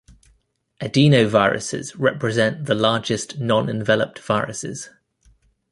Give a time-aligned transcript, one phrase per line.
[0.81, 4.89] Adenoviruses represent the largest nonenveloped viruses.